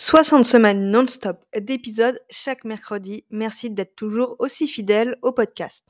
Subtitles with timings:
[0.00, 3.24] 60 semaines non-stop d'épisodes chaque mercredi.
[3.30, 5.88] Merci d'être toujours aussi fidèle au podcast.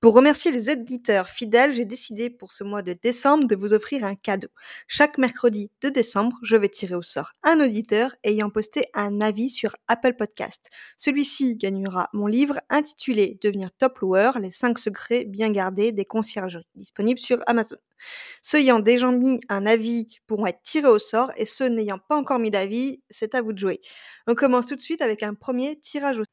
[0.00, 4.06] Pour remercier les éditeurs fidèles, j'ai décidé pour ce mois de décembre de vous offrir
[4.06, 4.48] un cadeau.
[4.88, 9.50] Chaque mercredi de décembre, je vais tirer au sort un auditeur ayant posté un avis
[9.50, 10.70] sur Apple Podcast.
[10.96, 16.64] Celui-ci gagnera mon livre intitulé Devenir top loueur, les 5 secrets bien gardés des conciergeries,
[16.76, 17.76] disponible sur Amazon.
[18.42, 22.16] Ceux ayant déjà mis un avis pourront être tirés au sort et ceux n'ayant pas
[22.16, 23.80] encore mis d'avis, c'est à vous de jouer.
[24.26, 26.26] On commence tout de suite avec un premier tirage au sort.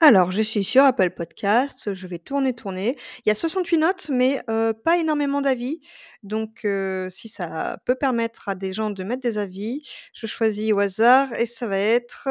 [0.00, 2.96] Alors, je suis sur Apple Podcast, je vais tourner, tourner.
[3.24, 4.42] Il y a 68 notes, mais
[4.84, 5.78] pas énormément d'avis.
[6.24, 6.66] Donc,
[7.08, 11.32] si ça peut permettre à des gens de mettre des avis, je choisis au hasard
[11.34, 12.28] et ça va être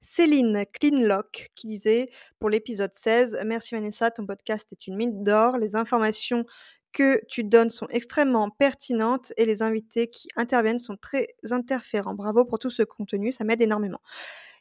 [0.00, 2.08] Céline Cleanlock qui disait
[2.40, 5.58] pour l'épisode 16 Merci Vanessa, ton podcast est une mine d'or.
[5.58, 6.44] Les informations
[6.92, 12.14] que tu donnes sont extrêmement pertinentes et les invités qui interviennent sont très interférents.
[12.14, 14.00] Bravo pour tout ce contenu, ça m'aide énormément.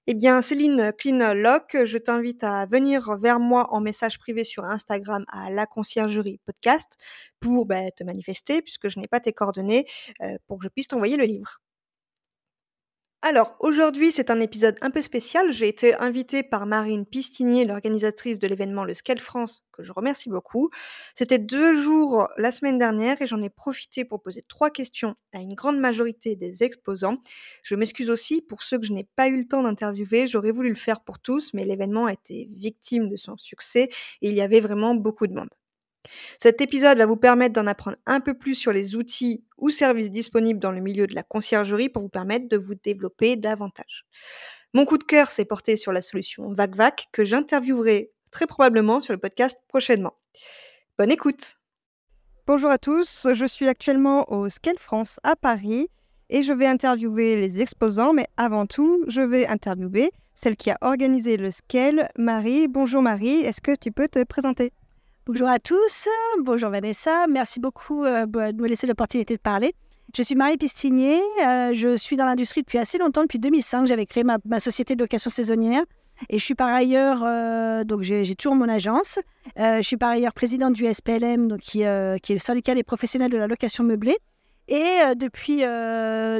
[0.08, 5.26] Eh bien, Céline Cleanlock, je t'invite à venir vers moi en message privé sur Instagram
[5.28, 6.98] à la conciergerie podcast
[7.40, 9.86] pour bah, te manifester puisque je n'ai pas tes coordonnées
[10.24, 11.60] euh, pour que je puisse t'envoyer le livre.
[13.24, 15.52] Alors, aujourd'hui, c'est un épisode un peu spécial.
[15.54, 20.28] J'ai été invitée par Marine Pistinier, l'organisatrice de l'événement Le Scale France, que je remercie
[20.28, 20.72] beaucoup.
[21.14, 25.40] C'était deux jours la semaine dernière et j'en ai profité pour poser trois questions à
[25.40, 27.18] une grande majorité des exposants.
[27.62, 30.26] Je m'excuse aussi pour ceux que je n'ai pas eu le temps d'interviewer.
[30.26, 33.90] J'aurais voulu le faire pour tous, mais l'événement a été victime de son succès
[34.24, 35.50] et il y avait vraiment beaucoup de monde.
[36.38, 40.12] Cet épisode va vous permettre d'en apprendre un peu plus sur les outils ou services
[40.12, 44.06] disponibles dans le milieu de la conciergerie pour vous permettre de vous développer davantage.
[44.74, 49.14] Mon coup de cœur s'est porté sur la solution VacVac que j'interviewerai très probablement sur
[49.14, 50.14] le podcast prochainement.
[50.98, 51.56] Bonne écoute
[52.48, 55.90] Bonjour à tous, je suis actuellement au Scale France à Paris
[56.30, 60.78] et je vais interviewer les exposants, mais avant tout, je vais interviewer celle qui a
[60.82, 62.68] organisé le Scale, Marie.
[62.68, 64.72] Bonjour Marie, est-ce que tu peux te présenter?
[65.34, 66.10] Bonjour à tous,
[66.42, 69.74] bonjour Vanessa, merci beaucoup euh, de me laisser l'opportunité de parler.
[70.14, 74.06] Je suis Marie Pistinier, euh, je suis dans l'industrie depuis assez longtemps, depuis 2005, j'avais
[74.06, 75.84] créé ma, société de location saisonnière
[76.28, 79.20] et je suis par ailleurs, euh, donc j'ai toujours mon agence,
[79.56, 83.32] je suis par ailleurs présidente du SPLM, donc qui, qui, est le syndicat des professionnels
[83.32, 84.18] de la location meublée.
[84.68, 85.60] Et depuis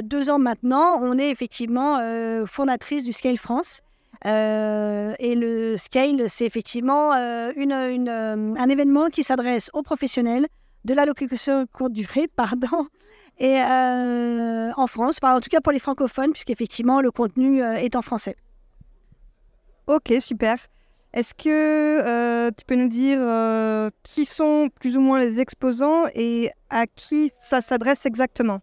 [0.02, 1.98] deux ans maintenant, on est effectivement
[2.44, 3.80] fondatrice du Scale France,
[4.26, 10.46] euh, et le Scale, c'est effectivement euh, une, euh, un événement qui s'adresse aux professionnels
[10.84, 12.86] de la location courte durée, pardon,
[13.38, 18.36] et en France, en tout cas pour les francophones, puisqu'effectivement le contenu est en français.
[19.86, 20.58] Ok, super.
[21.12, 23.18] Est-ce que tu peux nous dire
[24.04, 28.60] qui sont plus ou moins les exposants et à qui ça s'adresse exactement?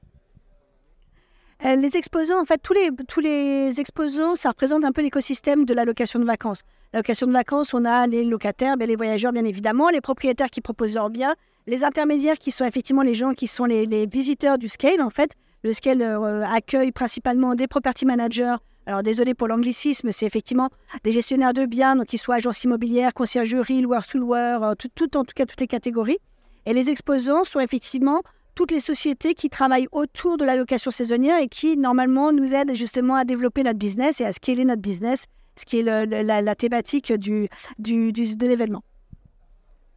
[1.66, 2.74] Euh, les exposants, en fait, tous
[3.20, 6.62] les, exposants, ça représente un peu l'écosystème de la location de vacances.
[6.94, 10.50] La location de vacances, on a les locataires, bien, les voyageurs, bien évidemment, les propriétaires
[10.50, 11.36] qui proposent leurs biens,
[11.68, 15.34] les intermédiaires qui sont effectivement les gens qui sont les, visiteurs du scale, en fait.
[15.64, 18.56] Le scale euh, accueille principalement des property managers.
[18.86, 20.69] Alors, désolé pour l'anglicisme, c'est effectivement
[21.03, 25.18] des gestionnaires de biens, donc qu'ils soient agences immobilières, conciergerie, loueurs sous loueurs, euh, tout,
[25.18, 26.19] en tout cas toutes les catégories.
[26.66, 28.22] Et les exposants sont effectivement
[28.59, 32.75] toutes les sociétés qui travaillent autour de la location saisonnière et qui, normalement, nous aident
[32.75, 37.14] justement à développer notre business et à scaler notre business, ce qui est la, thématique
[37.14, 38.84] du, du, de l'événement.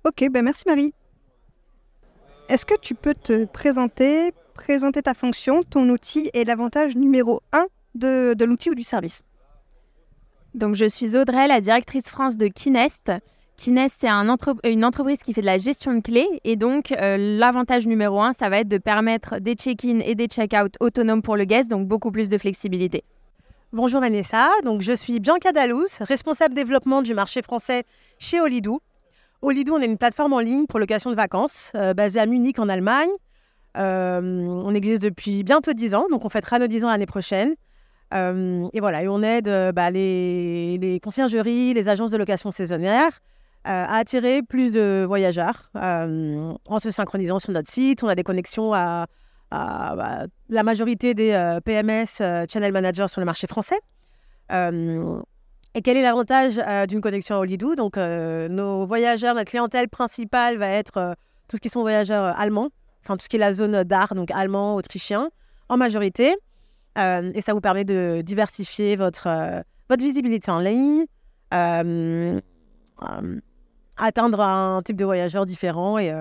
[0.04, 0.94] Ok, ben merci Marie.
[2.48, 7.66] Est-ce que tu peux te présenter, présenter ta fonction, ton outil et l'avantage numéro un
[7.96, 9.24] de, de l'outil ou du service?
[10.54, 13.10] Donc, je suis Audrey, la directrice France de Kinest.
[13.56, 16.28] Kines, c'est un une entreprise qui fait de la gestion de clés.
[16.44, 20.26] Et donc, euh, l'avantage numéro un, ça va être de permettre des check-in et des
[20.26, 23.04] check-out autonomes pour le guest, donc beaucoup plus de flexibilité.
[23.72, 27.84] Bonjour Vanessa, donc je suis Bianca Dalouz, responsable développement du marché français
[28.18, 28.82] chez Holidoo.
[29.40, 32.58] Holidoo, on est une plateforme en ligne pour location de vacances, euh, basée à Munich
[32.58, 33.08] en Allemagne.
[33.78, 37.54] Euh, on existe depuis bientôt 10 ans, donc on fêtera nos 10 ans l'année prochaine.
[38.12, 43.20] et voilà, et on aide bah, les, les conciergeries, les agences de location saisonnière
[43.64, 48.02] à attirer plus de voyageurs euh, en se synchronisant sur notre site.
[48.02, 49.06] On a des connexions à,
[49.50, 52.06] bah, la majorité des euh, PMS,
[52.48, 53.78] Channel Managers sur le marché français.
[55.74, 59.88] Et quel est l'avantage euh, d'une connexion à Olidou Donc, euh, nos voyageurs, notre clientèle
[59.88, 61.14] principale va être euh,
[61.48, 62.68] tout ce qui sont voyageurs allemands,
[63.02, 65.30] enfin tout ce qui est la zone d'art, donc allemand, autrichien,
[65.68, 66.34] en majorité.
[66.96, 69.28] et ça vous permet de diversifier votre,
[69.88, 71.06] votre visibilité en ligne,
[73.96, 76.12] atteindre un type de voyageur différent et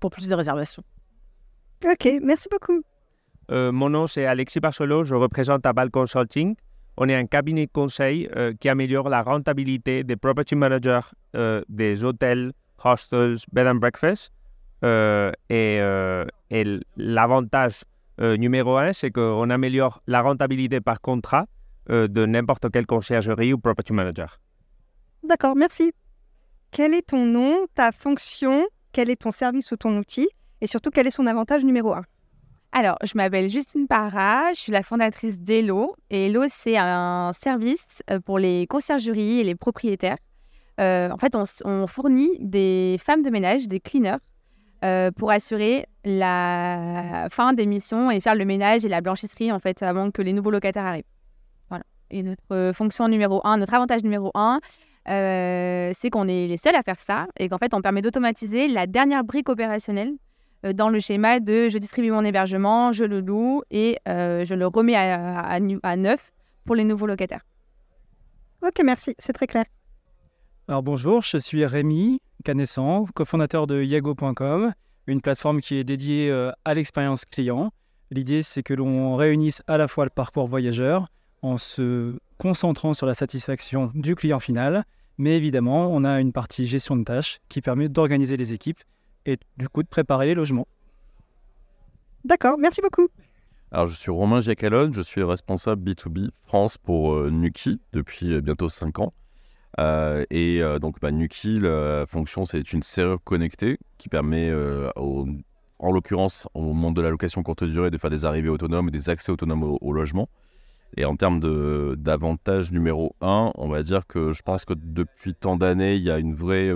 [0.00, 0.82] pour plus de réservations.
[1.84, 2.82] Ok, merci beaucoup.
[3.50, 6.54] mon nom c'est Alexis Barcelo, je représente Abal Consulting.
[6.96, 11.00] On est un cabinet de conseil euh, qui améliore la rentabilité des property managers
[11.34, 12.52] euh, des hôtels,
[12.84, 14.32] hostels, bed and breakfast.
[14.84, 15.80] Euh, et,
[16.50, 17.82] et l'avantage
[18.18, 21.46] numéro un, c'est qu'on améliore la rentabilité par contrat
[21.88, 24.38] de n'importe quelle conciergerie ou property manager.
[25.22, 25.92] D'accord, merci.
[26.74, 30.26] Quel est ton nom, ta fonction, quel est ton service ou ton outil,
[30.60, 32.02] et surtout quel est son avantage numéro un?
[32.72, 35.94] Alors, je m'appelle Justine Parra, je suis la fondatrice d'Elo.
[36.10, 40.16] Et Hello, c'est un service euh, pour les conciergeries et les propriétaires.
[40.80, 44.18] Euh, en fait, on, fournit des femmes de ménage, des cleaners,
[44.84, 49.60] euh, pour assurer la fin des missions et faire le ménage et la blanchisserie, en
[49.60, 51.04] fait, avant que les nouveaux locataires arrivent.
[51.68, 51.84] Voilà.
[52.10, 54.58] Et notre fonction numéro un, notre avantage numéro un,
[55.06, 58.86] c'est qu'on est les seuls à faire ça et qu'en fait, on permet d'automatiser la
[58.86, 60.14] dernière brique opérationnelle
[60.64, 64.54] euh, dans le schéma de je distribue mon hébergement, je le loue et euh, je
[64.54, 66.32] le remets à, à, neuf
[66.64, 67.44] pour les nouveaux locataires.
[68.62, 69.64] Ok, merci, c'est très clair.
[70.68, 74.72] Alors bonjour, je suis Rémi Canessan, cofondateur de Yago.com,
[75.06, 77.70] une plateforme qui est dédiée euh, à l'expérience client.
[78.10, 81.08] L'idée, c'est que l'on réunisse à la fois le parcours voyageur
[81.42, 84.84] en se concentrant sur la satisfaction du client final,
[85.18, 88.80] mais évidemment, on a une partie gestion de tâches qui permet d'organiser les équipes
[89.26, 90.66] et du coup de préparer les logements.
[92.24, 93.08] D'accord, merci beaucoup.
[93.70, 98.40] Alors, je suis Romain Giacalone, je suis responsable B2B France pour euh, Nuki depuis euh,
[98.40, 99.10] bientôt 5 ans.
[99.80, 104.52] Euh, et donc, bah, Nuki, la fonction, c'est une serrure connectée qui permet,
[104.96, 108.92] en l'occurrence, au moment de la location courte durée, de faire des arrivées autonomes et
[108.92, 110.28] des accès autonomes au, logement.
[110.96, 111.40] Et en termes
[111.96, 116.10] d'avantage numéro 1, on va dire que je pense que depuis tant d'années, il y
[116.10, 116.72] a une vraie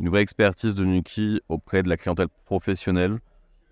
[0.00, 3.18] une vraie expertise de Nuki auprès de la clientèle professionnelle,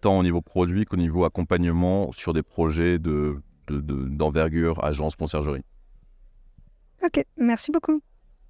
[0.02, 5.64] tant au niveau produit qu'au niveau accompagnement sur des projets d'envergure, de, d'envergure, agence, conciergerie.
[7.02, 8.02] Ok, merci beaucoup.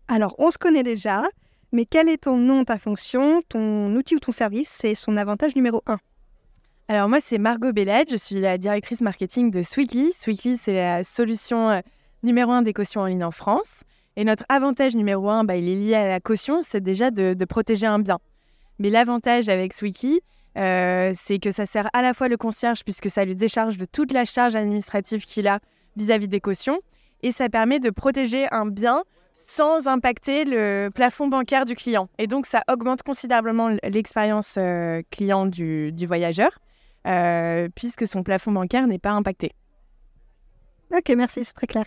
[0.08, 1.23] Alors, on se connaît déjà,
[1.70, 5.55] mais quel est ton nom, ta fonction, ton outil ou ton service C'est son avantage
[5.55, 5.99] numéro 1.
[6.90, 10.11] Alors moi, c'est Margot Bellet, je suis la directrice marketing de Sweetly.
[10.14, 11.81] Sweetly, c'est la solution euh,
[12.23, 13.82] numéro 1 des cautions en ligne en France.
[14.17, 17.44] Et notre avantage numéro un, bah, il est lié à la caution, c'est déjà de,
[17.44, 18.19] protéger un bien.
[18.79, 20.23] Mais l'avantage avec Swiki,
[20.56, 23.85] euh, c'est que ça sert à la fois le concierge, puisque ça lui décharge de
[23.85, 25.61] toute la charge administrative qu'il a
[25.94, 26.81] vis-à-vis des cautions,
[27.23, 29.05] et ça permet de protéger un bien
[29.35, 32.08] sans impacter le plafond bancaire du client.
[32.17, 36.58] Et donc, ça augmente considérablement l'expérience euh, client du, voyageur,
[37.08, 39.52] euh, puisque son plafond bancaire n'est pas impacté.
[40.90, 41.84] Ok, merci, c'est très clair.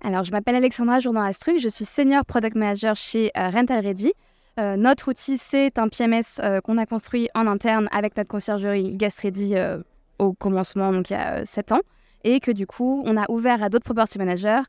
[0.00, 4.12] Alors, je m'appelle Alexandra Jourdan-Astruc, je suis Senior Product Manager chez euh, Rental Ready.
[4.60, 8.92] Euh, notre outil, c'est un PMS euh, qu'on a construit en interne avec notre conciergerie
[8.92, 9.56] Guest Ready
[10.18, 11.80] au commencement, donc il y a 7 ans,
[12.24, 14.62] et que du coup, on a ouvert à d'autres property managers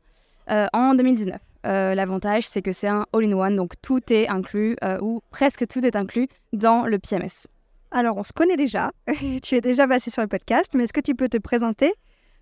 [0.48, 1.40] en 2019.
[1.64, 6.28] L'avantage, c'est que c'est un all-in-one, donc tout est inclus, ou presque tout est inclus
[6.52, 7.48] dans le PMS.
[7.90, 8.92] Alors, on se connaît déjà,
[9.42, 11.92] tu es déjà passé sur le podcast, mais est-ce que tu peux te présenter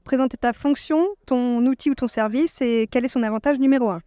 [0.09, 4.01] présenter ta fonction, ton outil ou ton service et quel est son avantage numéro un?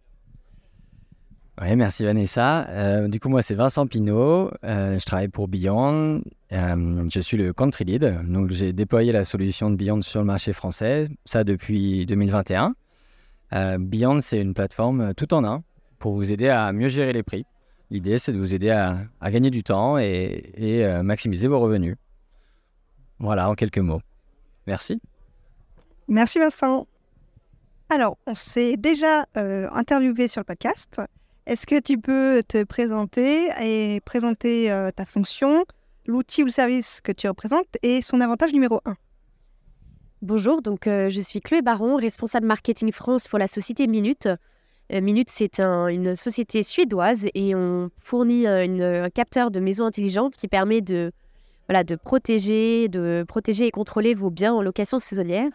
[1.60, 2.66] Oui, merci Vanessa.
[2.70, 4.50] Euh, du coup, moi, c'est Vincent Pinault.
[4.64, 6.22] Euh, je travaille pour Beyond.
[6.52, 8.18] Euh, je suis le country lead.
[8.26, 12.74] Donc, j'ai déployé la solution de Beyond sur le marché français, ça depuis 2021.
[13.78, 15.62] Beyond, c'est une plateforme tout en un
[16.00, 17.44] pour vous aider à mieux gérer les prix.
[17.92, 21.94] L'idée, c'est de vous aider à, gagner du temps et, et maximiser vos revenus.
[23.20, 24.00] Voilà, en quelques mots.
[24.66, 25.00] Merci.
[26.08, 26.86] Merci Vincent.
[27.88, 31.00] Alors, on s'est déjà euh, interviewé sur le podcast.
[31.46, 35.64] Est-ce que tu peux te présenter et présenter euh, ta fonction,
[36.06, 38.96] l'outil ou le service que tu représentes et son avantage numéro 1
[40.22, 44.28] Bonjour, donc euh, je suis Chloé Baron, responsable marketing France pour la société Minute.
[45.00, 50.82] Minute, c'est une société suédoise et on fournit un capteur de maison intelligente qui permet
[50.82, 51.12] de,
[51.66, 55.50] voilà, de, protéger, de protéger et contrôler vos biens en location saisonnière.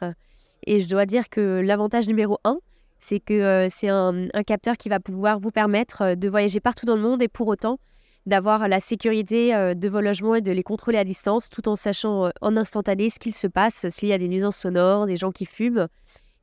[0.65, 2.57] Et je dois dire que l'avantage numéro un,
[2.99, 6.85] c'est que euh, c'est un, capteur qui va pouvoir vous permettre euh, de voyager partout
[6.85, 7.79] dans le monde et pour autant
[8.25, 11.75] d'avoir la sécurité euh, de vos logements et de les contrôler à distance tout en
[11.75, 15.31] sachant en instantané ce qu'il se passe, s'il y a des nuisances sonores, des gens
[15.31, 15.87] qui fument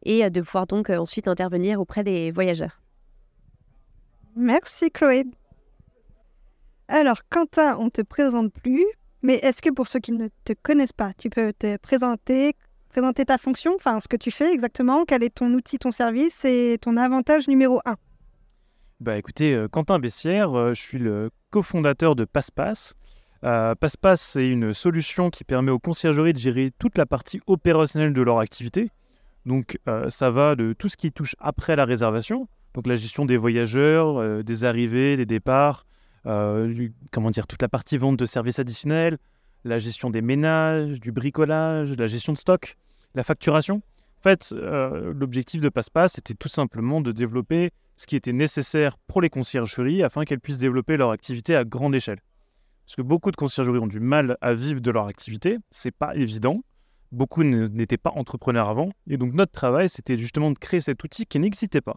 [0.04, 2.83] et de pouvoir donc ensuite intervenir auprès des voyageurs.
[4.36, 5.24] Merci Chloé.
[6.88, 8.84] Alors Quentin, on ne te présente plus,
[9.22, 12.54] mais est-ce que pour ceux qui ne te connaissent pas, tu peux te présenter,
[12.88, 16.44] présenter ta fonction, enfin ce que tu fais exactement, quel est ton outil, ton service
[16.44, 17.96] et ton avantage numéro un?
[19.00, 22.94] Bah écoutez, euh, Quentin Bessière, euh, je suis le cofondateur de PassePass.
[23.44, 28.12] Euh, PassePass, c'est une solution qui permet aux conciergeries de gérer toute la partie opérationnelle
[28.12, 28.90] de leur activité.
[29.44, 33.24] Donc euh, ça va de tout ce qui touche après la réservation, donc la gestion
[33.24, 35.86] des voyageurs, euh, des arrivées, des départs,
[36.26, 39.18] euh, comment dire, toute la partie vente de services additionnels,
[39.64, 42.76] la gestion des ménages, du bricolage, la gestion de stock,
[43.14, 43.76] la facturation.
[43.76, 48.98] En fait, euh, l'objectif de PassePass, c'était tout simplement de développer ce qui était nécessaire
[49.06, 52.20] pour les conciergeries afin qu'elles puissent développer leur activité à grande échelle.
[52.86, 56.14] Parce que beaucoup de conciergeries ont du mal à vivre de leur activité, c'est pas
[56.16, 56.64] évident.
[57.12, 61.26] Beaucoup n'étaient pas entrepreneurs avant, et donc notre travail, c'était justement de créer cet outil
[61.26, 61.96] qui n'existait pas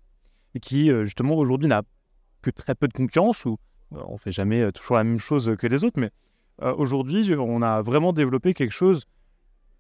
[0.58, 1.84] et qui euh, justement aujourd'hui n'a
[2.42, 3.58] que très peu de concurrence ou
[3.94, 6.12] euh, on fait jamais euh, toujours la même chose que les autres, mais
[6.60, 9.04] aujourd'hui, on a vraiment développé quelque chose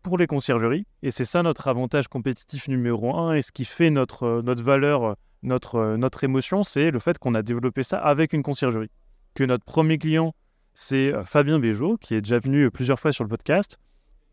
[0.03, 0.85] pour les conciergeries.
[1.01, 3.33] Et c'est ça notre avantage compétitif numéro un.
[3.33, 7.41] Et ce qui fait notre, notre valeur, notre, notre émotion, c'est le fait qu'on a
[7.41, 8.91] développé ça avec une conciergerie.
[9.33, 10.35] Que notre premier client,
[10.75, 13.79] c'est Fabien Béjot, qui est déjà venu plusieurs fois sur le podcast,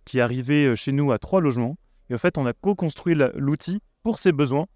[0.05, 1.79] qui est arrivé chez nous à trois logements.
[2.11, 4.67] Et en fait, on a co-construit l'outil pour ses besoins.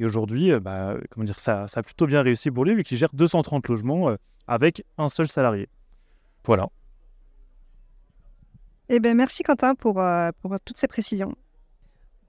[0.00, 2.82] Et aujourd'hui, euh, bah, comment dire, ça, ça a plutôt bien réussi pour lui, vu
[2.82, 4.16] qu'il gère 230 logements euh,
[4.48, 5.68] avec un seul salarié.
[6.44, 6.68] Voilà.
[8.88, 11.34] Eh bien, merci Quentin pour, euh, pour toutes ces précisions.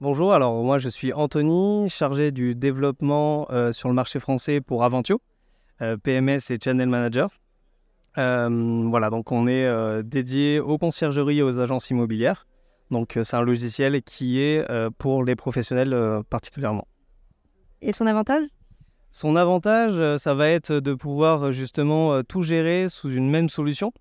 [0.02, 4.82] Bonjour, alors moi je suis Anthony, chargé du développement euh, sur le marché français pour
[4.82, 5.22] Aventio,
[5.80, 7.30] euh, PMS et Channel Manager.
[8.18, 12.46] Euh, voilà, donc on est euh, dédié aux conciergeries et aux agences immobilières.
[12.90, 16.86] Donc c'est un logiciel qui est euh, pour les professionnels euh, particulièrement.
[17.84, 18.44] Et son avantage?
[19.10, 23.28] Son avantage, euh, ça va être de pouvoir euh, justement euh, tout gérer sous une
[23.28, 23.92] même solution.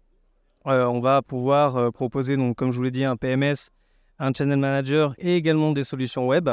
[0.63, 3.71] On va pouvoir proposer, donc, comme je vous l'ai dit, un PMS,
[4.19, 6.51] un channel manager et également des solutions web,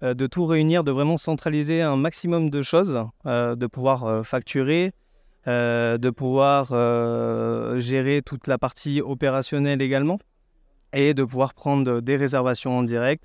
[0.00, 4.92] de tout réunir, de vraiment centraliser un maximum de choses, de pouvoir facturer,
[5.46, 6.68] de pouvoir
[7.78, 10.18] gérer toute la partie opérationnelle également
[10.94, 13.24] et de pouvoir prendre des réservations en direct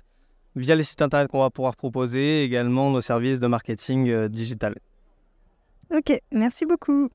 [0.56, 4.74] via les sites internet qu'on va pouvoir proposer, également nos services de marketing euh, digital.
[5.94, 7.10] Ok, merci beaucoup.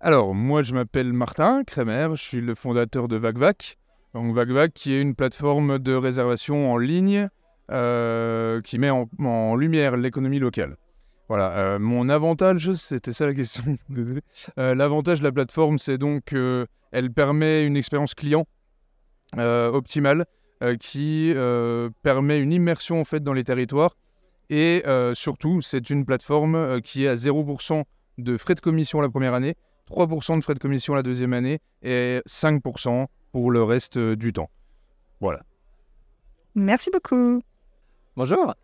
[0.00, 3.78] Alors, moi, je m'appelle Martin Kremer, je suis le fondateur de VacVac.
[4.14, 7.28] Donc, VacVac, qui est une plateforme de réservation en ligne
[7.70, 10.76] euh, qui met en, en lumière l'économie locale.
[11.28, 14.22] Voilà, euh, mon avantage, c'était ça la question, désolé.
[14.58, 18.46] Euh, L'avantage de la plateforme, c'est donc qu'elle permet une expérience client
[19.36, 20.24] euh, optimale euh,
[20.80, 23.94] qui euh, permet une immersion en fait dans les territoires.
[24.50, 27.84] Et euh, surtout, c'est une plateforme euh, qui est à 0%
[28.18, 29.56] de frais de commission la première année,
[29.90, 34.32] 3% de frais de commission la deuxième année et 5% pour le reste euh, du
[34.32, 34.50] temps.
[35.20, 35.42] Voilà.
[36.54, 37.42] Merci beaucoup.
[38.16, 38.54] Bonjour.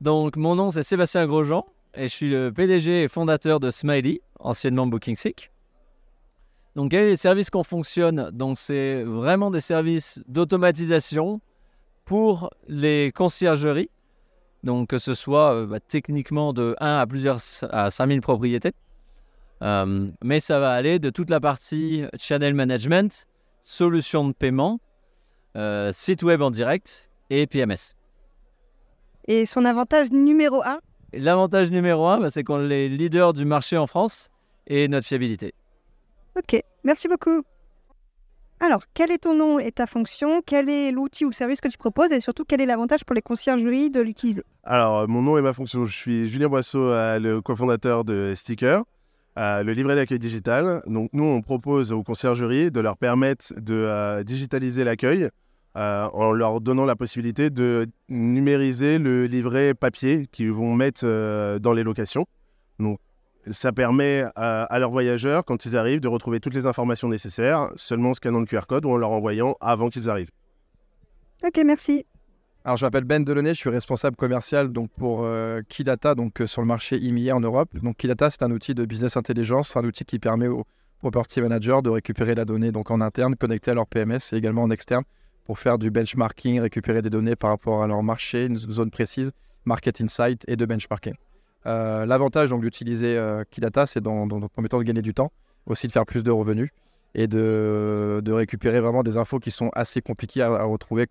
[0.00, 4.20] Donc, mon nom c'est Sébastien Grosjean et je suis le PDG et fondateur de Smiley,
[4.38, 5.50] anciennement BookingSick.
[6.76, 8.30] Donc, quels sont les services qu'on fonctionne?
[8.34, 11.40] Donc, c'est vraiment des services d'automatisation
[12.04, 13.88] pour les conciergeries.
[14.62, 17.38] Donc, que ce soit euh, bah, techniquement de 1 à plusieurs
[17.70, 18.72] à 5000 propriétés.
[19.62, 23.26] Euh, mais ça va aller de toute la partie channel management,
[23.62, 24.78] solution de paiement,
[25.56, 27.94] euh, site web en direct et PMS.
[29.28, 30.80] Et son avantage numéro un?
[31.14, 34.28] Et L'avantage numéro un, bah, c'est qu'on est leader du marché en France
[34.66, 35.54] et notre fiabilité.
[36.36, 37.42] Ok, merci beaucoup.
[38.60, 40.42] Alors, quel est ton nom et ta fonction?
[40.44, 42.12] Quel est l'outil ou le service que tu proposes?
[42.12, 44.42] Et surtout, quel est l'avantage pour les conciergeries de l'utiliser?
[44.62, 48.34] Alors, euh, mon nom et ma fonction, je suis Julien Boisseau, euh, le cofondateur de
[48.34, 48.82] Sticker,
[49.38, 50.82] euh, le livret d'accueil digital.
[50.86, 55.28] Donc, nous, on propose aux conciergeries de leur permettre de digitaliser l'accueil
[55.74, 61.04] en leur donnant la possibilité de numériser le livret papier qu'ils vont mettre
[61.58, 62.24] dans les locations.
[62.78, 62.98] Donc,
[63.50, 67.70] ça permet à, à leurs voyageurs, quand ils arrivent, de retrouver toutes les informations nécessaires,
[67.76, 70.30] seulement en scannant le QR code ou en leur envoyant avant qu'ils arrivent.
[71.44, 72.06] Ok, merci.
[72.64, 76.48] Alors, je m'appelle Ben Delaunay, je suis responsable commercial donc, pour euh, Kidata donc, euh,
[76.48, 77.68] sur le marché immobilier en Europe.
[77.80, 80.64] Donc, Kidata, c'est un outil de business intelligence, c'est un outil qui permet aux
[80.98, 84.62] property managers de récupérer la donnée donc, en interne, connectée à leur PMS et également
[84.62, 85.04] en externe
[85.44, 89.30] pour faire du benchmarking, récupérer des données par rapport à leur marché, une zone précise,
[89.64, 91.14] market insight et de benchmarking.
[91.66, 95.32] Euh, L'avantage d'utiliser euh, Kidata, c'est dans, dans, de gagner du temps,
[95.66, 96.70] aussi de faire plus de revenus
[97.14, 101.06] et de, récupérer vraiment des infos qui sont assez compliquées à, retrouver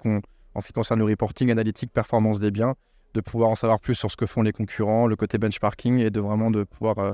[0.54, 2.76] en ce qui concerne le reporting analytique, performance des biens,
[3.16, 6.12] de pouvoir en savoir plus sur ce que font les concurrents, le côté benchmarking et
[6.12, 7.14] de vraiment de pouvoir euh,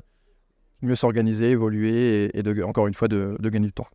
[0.81, 3.87] mieux s'organiser, évoluer et, de, encore une fois de, gagner du temps.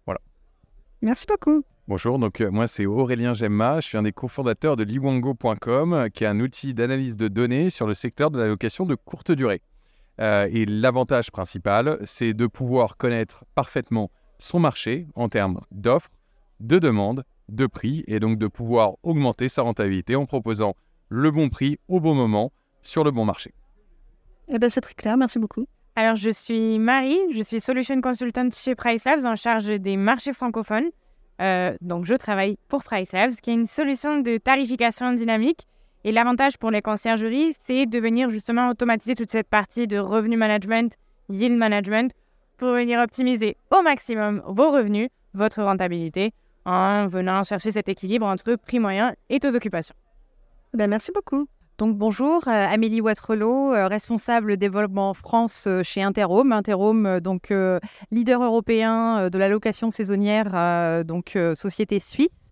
[1.03, 1.63] Merci beaucoup.
[1.89, 6.25] Bonjour, donc euh, moi c'est Aurélien Gemma, je suis un des cofondateurs de liwango.com, qui
[6.25, 9.63] est un outil d'analyse de données sur le secteur de la location de courte durée.
[10.21, 16.11] Euh, et l'avantage principal, c'est de pouvoir connaître parfaitement son marché en termes d'offres,
[16.59, 20.75] de demandes, de prix, et donc de pouvoir augmenter sa rentabilité en proposant
[21.09, 22.51] le bon prix au bon moment
[22.83, 23.55] sur le bon marché.
[24.49, 25.69] Eh ben, c'est très clair, merci beaucoup.
[25.95, 30.91] Alors, je suis Marie, je suis Solution Consultant chez PriceLabs en charge des marchés francophones.
[31.41, 35.67] Euh, donc, je travaille pour PriceLabs, qui est une solution de tarification dynamique.
[36.05, 40.37] Et l'avantage pour les conciergeries, c'est de venir justement automatiser toute cette partie de revenu
[40.37, 40.95] management,
[41.29, 42.13] yield management,
[42.59, 46.33] pour venir optimiser au maximum vos revenus, votre rentabilité,
[46.65, 49.95] en venant chercher cet équilibre entre prix moyen et taux d'occupation.
[50.75, 51.49] Ben, merci beaucoup.
[51.79, 56.53] Donc bonjour, euh, Amélie Watrelot, euh, responsable développement France euh, chez Interhome.
[56.53, 57.53] Interhome, donc
[58.11, 62.51] leader européen de la location saisonnière, donc société suisse,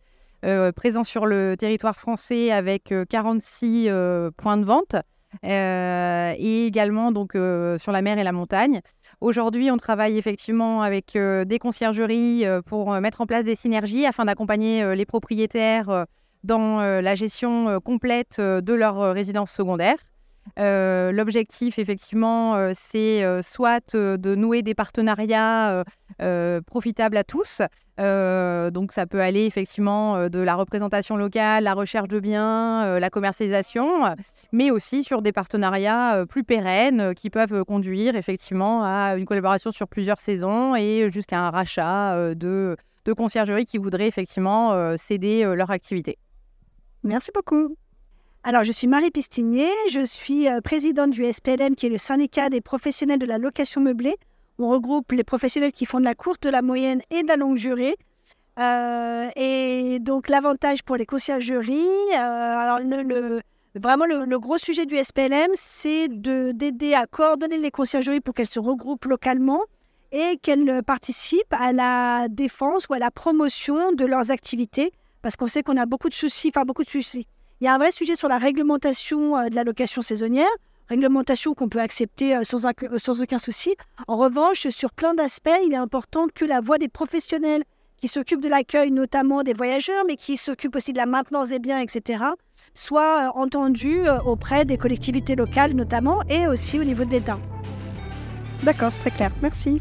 [0.76, 3.88] présent sur le territoire français avec 46
[4.36, 4.96] points de vente.
[5.42, 8.80] et également donc sur la mer et la montagne.
[9.20, 14.94] Aujourd'hui, on travaille effectivement avec des conciergeries pour mettre en place des synergies afin d'accompagner
[14.94, 16.06] les propriétaires
[16.44, 19.96] dans euh, la gestion euh, complète euh, de leur résidence secondaire.
[20.58, 25.84] L'objectif, effectivement, c'est soit de nouer des partenariats
[26.66, 27.62] profitables à tous.
[27.96, 34.14] donc, ça peut aller effectivement de la représentation locale, la recherche de biens, la commercialisation,
[34.52, 39.88] mais aussi sur des partenariats plus pérennes qui peuvent conduire effectivement à une collaboration sur
[39.88, 46.18] plusieurs saisons et jusqu'à un rachat de, de conciergeries qui voudraient effectivement céder leur activité.
[47.04, 47.76] Merci beaucoup.
[48.44, 52.49] Alors, je suis Marie Pistinier, je suis euh, présidente du SPLM, qui est le syndicat
[52.49, 54.16] des professionnels de la location meublée.
[54.59, 57.37] On regroupe les professionnels qui font de la courte, de la moyenne et de la
[57.37, 57.96] longue durée.
[58.59, 63.42] Euh, et donc, l'avantage pour les conciergeries, euh, alors le,
[63.74, 68.61] vraiment le, gros sujet du SPLM, c'est d'aider à coordonner les conciergeries pour qu'elles se
[68.61, 69.61] regroupent localement
[70.11, 74.92] et qu'elles participent à la défense ou à la promotion de leurs activités
[75.24, 77.26] parce qu'on sait qu'on a beaucoup de soucis, enfin beaucoup de soucis.
[77.60, 80.50] Il y a un vrai sujet sur la réglementation euh, de la location saisonnière,
[80.87, 83.74] réglementation qu'on peut accepter euh, euh, sans aucun souci.
[84.06, 87.64] En revanche, sur plein d'aspects, il est important que la voix des professionnels
[87.96, 91.58] qui s'occupent de l'accueil, notamment des voyageurs, mais qui s'occupent aussi de la maintenance des
[91.58, 92.22] biens, etc.,
[92.74, 97.38] soit entendue auprès des collectivités locales notamment, et aussi au niveau de l'État.
[98.62, 99.30] D'accord, c'est très clair.
[99.40, 99.80] Merci.